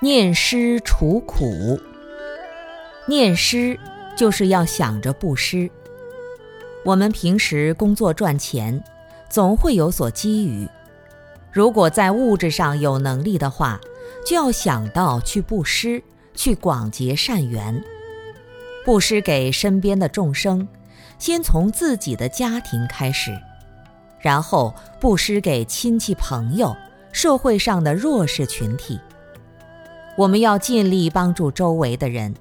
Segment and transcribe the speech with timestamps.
[0.00, 1.78] 念诗除苦。
[3.06, 3.78] 念诗
[4.16, 5.70] 就是要想着布施。
[6.84, 8.82] 我们平时工作赚钱，
[9.30, 10.68] 总会有所积余。
[11.50, 13.80] 如果在物质上有能力的话，
[14.26, 16.02] 就要想到去布施，
[16.34, 17.82] 去广结善缘。
[18.84, 20.68] 布施给身边的众生，
[21.18, 23.30] 先从自己的家庭开始，
[24.20, 26.76] 然后布施给亲戚朋友、
[27.12, 29.00] 社会上的弱势群体。
[30.16, 32.34] 我们要尽力帮助周围的人，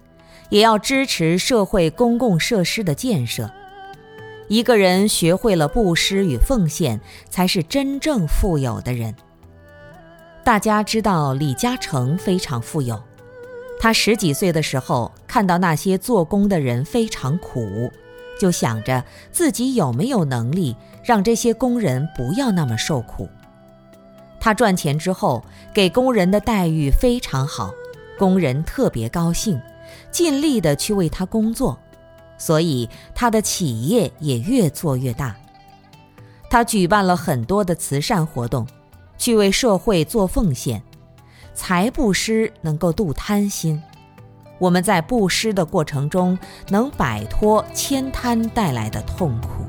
[0.49, 3.49] 也要支持社会公共设施的建设。
[4.47, 6.99] 一个人学会了布施与奉献，
[7.29, 9.15] 才是真正富有的人。
[10.43, 13.01] 大家知道李嘉诚非常富有。
[13.79, 17.91] 他十几岁的时候，看到那些做工的人非常苦，
[18.39, 23.27] 就想着自己有没有能力让这些工人不要那么受苦。
[24.43, 25.41] 他赚钱之后，
[25.73, 27.73] 给工人的待遇非常好，
[28.17, 29.57] 工人特别高兴，
[30.11, 31.79] 尽力的去为他工作，
[32.37, 35.33] 所以他的企业也越做越大。
[36.49, 38.67] 他举办了很多的慈善活动，
[39.17, 40.83] 去为社会做奉献。
[41.53, 43.81] 财布施能够度贪心，
[44.59, 49.63] 我们在布施的过程中能摆脱悭贪带来的痛苦。